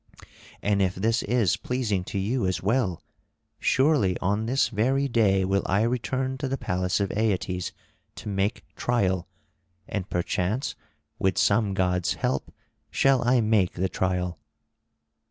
[0.63, 3.03] And if this is pleasing to you as well,
[3.59, 7.71] surely on this very day will I return to the palace of Aeetes
[8.15, 9.27] to make trial;
[9.87, 10.73] and perchance
[11.19, 12.51] with some god's help
[12.89, 14.39] shall I make the trial."